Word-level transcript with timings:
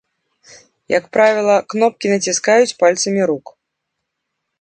Як 0.97 1.03
правіла, 1.17 1.57
кнопкі 1.73 2.07
націскаюць 2.13 2.77
пальцамі 2.81 3.21
рук. 3.33 3.45